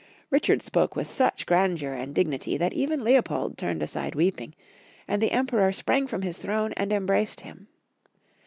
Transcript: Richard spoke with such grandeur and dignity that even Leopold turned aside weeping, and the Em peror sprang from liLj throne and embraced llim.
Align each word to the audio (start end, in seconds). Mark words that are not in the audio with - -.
Richard 0.31 0.63
spoke 0.63 0.95
with 0.95 1.11
such 1.11 1.45
grandeur 1.45 1.93
and 1.93 2.15
dignity 2.15 2.57
that 2.57 2.73
even 2.73 3.03
Leopold 3.03 3.55
turned 3.55 3.83
aside 3.83 4.15
weeping, 4.15 4.55
and 5.07 5.21
the 5.21 5.31
Em 5.31 5.45
peror 5.45 5.71
sprang 5.75 6.07
from 6.07 6.21
liLj 6.23 6.37
throne 6.39 6.73
and 6.73 6.91
embraced 6.91 7.43
llim. 7.45 7.67